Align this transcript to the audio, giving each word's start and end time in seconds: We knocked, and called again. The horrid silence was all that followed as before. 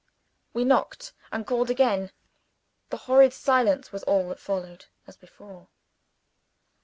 We 0.51 0.63
knocked, 0.65 1.13
and 1.31 1.45
called 1.45 1.69
again. 1.69 2.11
The 2.89 2.97
horrid 3.05 3.33
silence 3.33 3.91
was 3.91 4.01
all 4.05 4.29
that 4.29 4.39
followed 4.39 4.87
as 5.05 5.15
before. 5.15 5.67